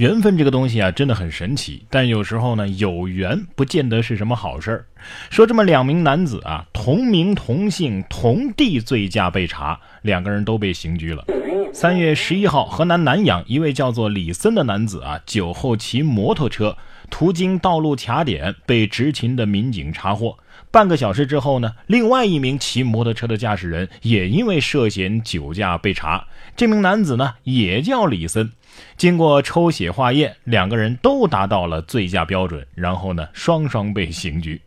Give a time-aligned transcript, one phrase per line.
[0.00, 4.86] 缘分这个东西啊，真的很神奇，但有时候呢，有缘不见得是什么好事儿。
[5.28, 11.22] 说这么两名男子啊，同名同姓同地醉驾被查，两个人都被刑拘了。
[11.72, 16.76] 三月十一号，河南南阳一位叫做李森的男子啊，酒后骑摩托车
[17.08, 20.36] 途经道路卡点，被执勤的民警查获。
[20.72, 26.26] 半个小时之后呢，另外一名骑摩托车的驾驶人也因为涉嫌酒驾被查。
[26.56, 28.50] 这名男子呢，也叫李森。
[28.96, 34.60] 经过抽血化验，两个人都达到了醉驾标准，然后呢，双双被刑拘。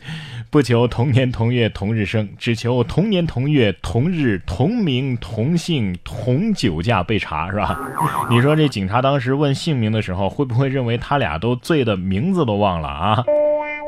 [0.50, 7.78] 不求同年同月同日生，只求同年同月同日同名同姓同酒驾被查，是吧？
[8.28, 13.24] 你说这警察当时问姓名的时候，会不会认为他俩都醉的名字都忘了啊？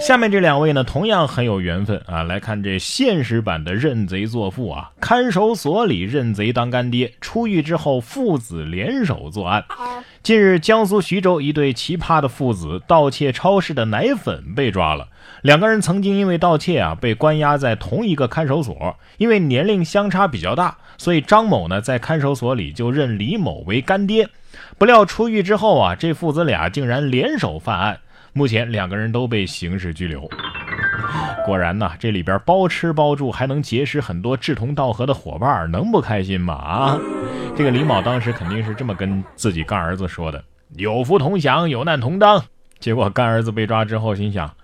[0.03, 2.25] 下面这两位呢，同样很有缘分啊！
[2.25, 4.91] 来看这现实版的认贼作父啊！
[5.01, 9.65] 看守所里认贼当干爹，出狱之后父子联手作案。
[10.21, 15.07] 近日，江苏徐州一对奇葩的父子盗窃超市的奶粉被抓了。
[15.43, 24.29] 两个人曾经因为盗窃啊被关押在同一个看守所，因为年龄相差比较大，所以张某呢在看守所里就认李某为干爹。
[24.77, 28.01] 不料出狱之后啊，这父子俩竟然联手犯案。
[28.33, 30.29] 目前两个人都被刑事拘留。
[31.45, 36.55] 果然呐，这里边包吃包住，还能结识很多志同道合的伙伴，能不开心吗？
[36.55, 36.99] 啊，
[37.57, 40.43] 这个李某当时肯定是这么跟自己干儿子说的
[40.77, 42.43] ：“有福同享，有难同当。”
[42.79, 44.55] 结果干儿子被抓之后，心想：“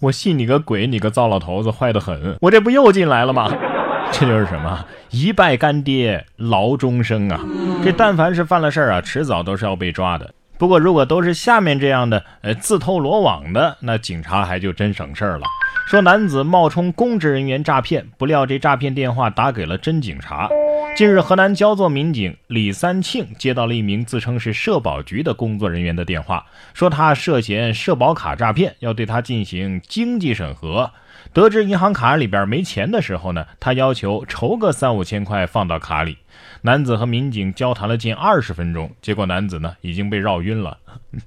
[0.00, 0.86] 我信你个鬼！
[0.86, 2.36] 你个糟老头子，坏得很！
[2.42, 3.50] 我这不又进来了吗？”
[4.12, 4.84] 这就是什么？
[5.10, 7.40] 一拜干爹，牢终生啊！
[7.82, 10.32] 这但凡是犯了事儿啊，迟早都是要被抓的。
[10.58, 15.44] 不过，如果都是下面这样的，呃，自投罗网的，那警察还就真省事儿了。
[15.86, 20.48] 说男子冒充公职人员诈骗，不料这诈骗电话打给了真警察。
[20.96, 30.90] 近日，河南焦作民警李三庆接到了一名自称是社保局的工作人员的电话，说他涉嫌社保卡诈骗，要对他进行经济审核。
[31.32, 36.18] 得知银行卡里边没钱的时候呢，他要求筹个三五千块放到卡里。
[36.62, 40.78] 男子和民警交谈了近二十分钟，结果男子呢已经被绕晕了。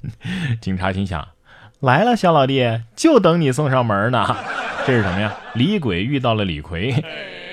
[0.60, 1.26] 警察心想：
[1.80, 4.36] 来了，小老弟，就等你送上门呢。
[4.86, 5.34] 这是什么呀？
[5.54, 7.04] 李鬼遇到了李逵。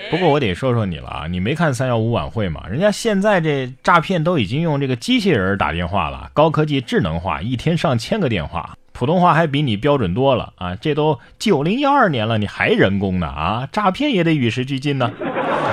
[0.08, 2.62] 不过我得说说你了啊，你没看三幺五晚会吗？
[2.68, 10.74] 人家现在这诈骗都已经用这个机器人打电话了，高科技智能化，一天上千个电话，普通话还比你标准多了啊！
[10.74, 13.68] 这都九零幺二年了，你还人工呢啊？
[13.70, 15.12] 诈骗也得与时俱进呢。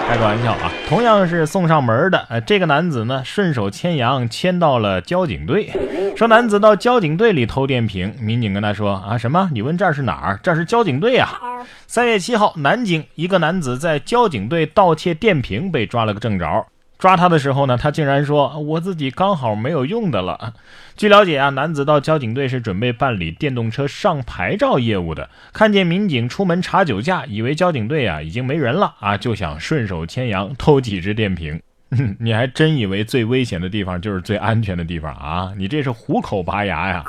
[0.06, 0.70] 开个玩笑啊！
[0.90, 5.72] 同样是送上门的，呃，这个男子呢顺手牵羊牵到了交警队，
[6.18, 9.50] 说男子到交警队里偷电瓶，民警跟他说啊什么？
[9.54, 10.38] 你问这是哪儿？
[10.44, 11.40] 这是交警队啊！
[11.88, 16.66] 三月七号，南京一个男子在交警队盗窃电瓶被抓了个正着。
[17.04, 20.54] 抓他的时候呢，他竟然说我自己刚好没有用的了。
[20.96, 31.62] 据了解啊，男子到交警队是准备办理电动车上牌照业务的，看见民警出门查酒驾，以为交警队啊已经没人了啊，就想顺手牵羊偷几只电瓶。
[32.22, 35.52] 你还真以为最危险的地方就是最安全的地方啊？
[35.58, 37.04] 你这是虎口拔牙呀！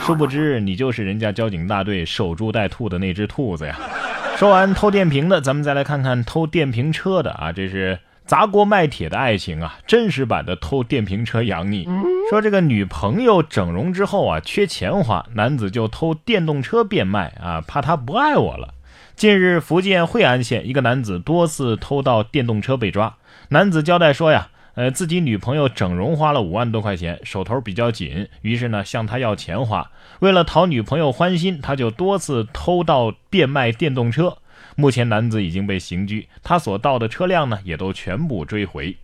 [0.00, 3.74] 殊不知你就是人家交警大队守株待兔的那只兔子呀。
[4.36, 7.98] 说完偷电瓶的，咱们再来看看偷电瓶车的啊，这是。
[8.24, 11.88] 砸锅卖铁的爱情啊，真实版的偷电瓶车养你。
[12.30, 18.74] 说这个女朋友整容之后啊，缺钱花，男子就偷电动车变卖啊，怕她不爱我了。
[19.16, 23.16] 近日，福建惠安县一个男子多次偷盗电动车被抓。
[23.48, 29.90] 男子交代说呀，呃，自己女朋友整容花了五万多块钱，手头比较紧，于是呢向他要钱花。
[30.20, 34.38] 为了讨女朋友欢心，他就多次偷盗变卖电动车。
[34.76, 38.96] 目前男子已经被刑拘，他所盗的车辆呢，也都全部追回。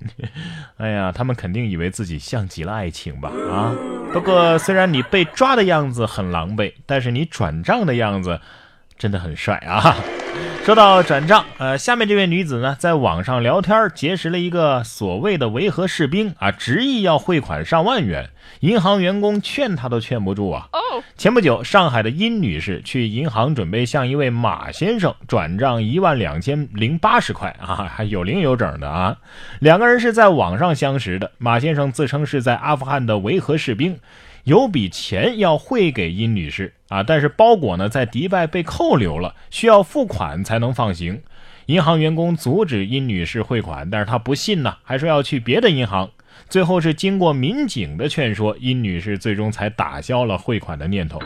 [0.78, 3.30] 哎呀，他们肯定以为自己像极了爱情吧？
[3.50, 3.74] 啊，
[4.12, 8.40] 不过虽然你被抓的样子很狼狈，但是你转账的样子
[8.98, 9.96] 真的很帅啊。
[10.64, 20.68] 说到转账，呃，下面这位女子呢，在网上聊天结识了一个所谓的维和士兵啊，执意要汇款上万元，银行员工劝她都劝不住啊。
[21.16, 29.16] 前不久，上海的殷女士去银行准备向一位马先生转账一万两千零八十块啊，还有零有整的啊。
[29.60, 33.98] 两个人是在网上相识的，马先生自称是在阿富汗的维和士兵。
[34.44, 41.20] 有笔钱要汇给殷女士啊，但是包裹呢在迪拜被扣留了，需要付款才能放行。
[41.66, 46.10] 银行员工阻止殷女士汇款，但是她不信呢，还说要去别的银行。
[46.48, 51.20] 最后是经过民警的劝说，殷女士最终才打消了汇款的念头。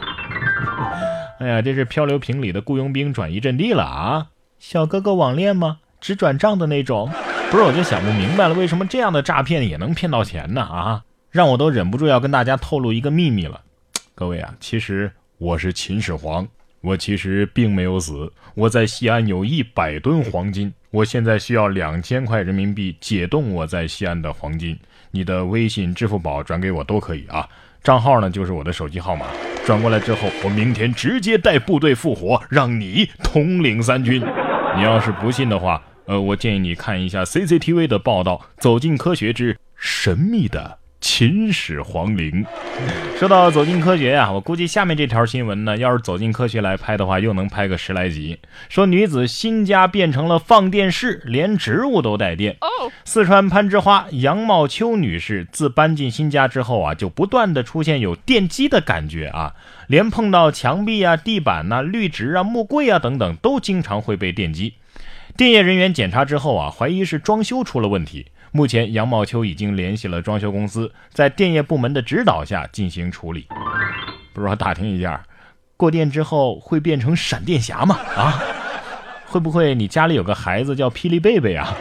[1.39, 4.27] 哎呀，这是漂流瓶里的雇佣兵转移阵地了啊！
[4.59, 5.79] 小哥哥网恋吗？
[6.01, 7.11] 只转账的那种？
[7.51, 10.63] 不是，我就想不明白了，为什么这样的诈骗也能骗到钱呢？
[10.63, 11.05] 啊！
[11.31, 13.61] 让我都忍不住要跟大家透露一个秘密了。
[14.15, 16.47] 各位啊，其实我是秦始皇，
[16.83, 24.79] 我其实并没有死，我在西安有一百吨黄金，我现在需要两千块人民币解冻我在西安的黄金。
[25.11, 27.47] 你的微信、支付宝转给我都可以啊，
[27.83, 29.27] 账号呢就是我的手机号码。
[29.67, 34.23] 转过来之后，我明天直接带部队复活，让你统领三军。
[34.77, 42.45] 你要是不信的话，呃，我建议你看一下 CCTV 的报道，《走进科学之神秘的秦始皇陵》。
[43.19, 48.39] 说到《走进科学》呀，我估计下面这条新闻呢，要是《走进科学》来拍的话，又能拍个十来集。
[48.69, 52.57] 说女子新家变成了放电室，连植物都带电。
[53.05, 59.55] 四川攀枝花杨茂秋女士自搬进新家之后啊，就不断的出现有电击的感觉啊，
[59.87, 64.75] 连碰到墙壁啊、地板呐、绿植啊、木柜啊等等，都经常会被电击。
[65.37, 68.27] 电业人员检查之后啊，怀疑是装修出了问题。
[68.53, 73.47] 目前杨茂秋已经联系了装修公司，在电业部门的指导下进行处理。
[74.33, 75.23] 不知道打听一下，
[75.77, 77.97] 过电之后会变成闪电侠吗？
[78.17, 78.43] 啊，
[79.27, 81.75] 会不会你家里有个孩子叫霹雳贝贝啊？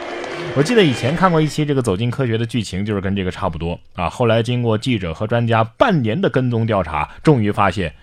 [0.56, 4.08] 我记得以前看过一期这个《走进科学》的剧情，就是跟这个差不多啊。
[4.08, 7.94] 后来经过记者和专家半年的跟踪调查，终于发现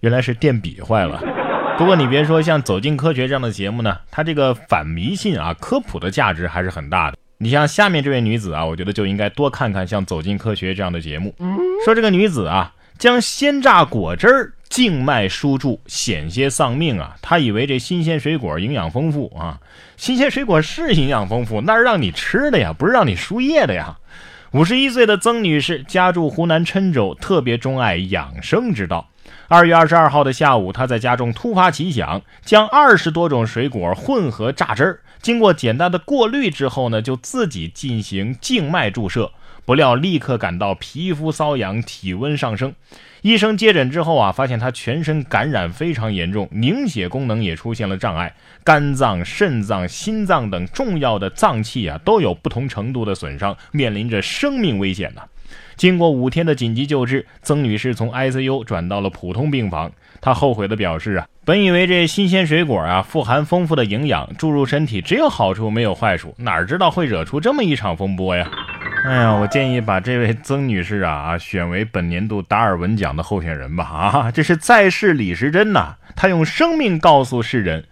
[0.00, 1.22] 原来是电笔坏了。
[1.78, 7.18] 不过你别说，像《走进科学》这样的节目呢，它这个反迷信啊、科普的价值还是很大的。
[7.38, 11.34] 你像下面这位女子啊，我觉得就应该多看看像《走进科学》这样的节目。
[11.84, 17.16] 说这个女子啊，将鲜榨果汁儿静脉输注，险些丧命啊！
[17.20, 19.60] 她以为这新鲜水果营养丰富啊，
[19.96, 23.96] 新鲜水果是营养丰富，那是让你吃的呀，不是让你输液的呀。
[24.52, 29.08] 五十一岁的曾女士家住湖南郴州，特别钟爱养生之道。
[29.48, 35.00] 二月二十二号的下午，她在家中突发奇想，将二十多种水果混合榨汁儿。
[35.24, 39.32] 经过简单的过滤之后呢，就自己进行静脉注射，
[39.64, 42.74] 不料立刻感到皮肤瘙痒、体温上升。
[43.22, 55.22] 医生接诊之后啊，发现他全身感染非常严重，凝血功能也出现了障碍，肝脏、肾脏、心脏等重要的脏器啊都有不同程度的损伤，面临着生命危险呢。
[55.74, 59.90] 经过五天的紧急救治，曾女士从 ICU 转到了普通病房。
[60.20, 68.50] 她后悔地表示啊，本以为这新鲜水果啊富含丰富的营养，注入身体只有好处没有坏处，哪知道会惹出这么一场风波呀！
[69.04, 73.84] 哎呀，我建议把这位曾女士啊啊选为本年度达尔文奖的候选人吧！
[73.84, 77.84] 啊，这是在世李时珍呐，他用生命告诉世人，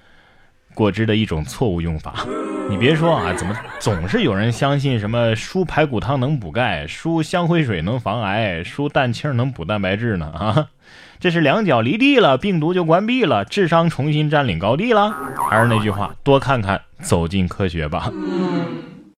[0.72, 2.26] 果汁的一种错误用法。
[2.72, 10.24] 你别说啊，怎么总是有人相信什么输排骨汤能补钙，输香灰水能防癌，输蛋清能补蛋白质呢？
[10.34, 10.68] 啊！
[11.20, 15.14] 这是两脚离地了，病毒就关闭了，智商重新占领高地了？
[15.50, 18.10] 还是那句话，多看看，走进科学吧。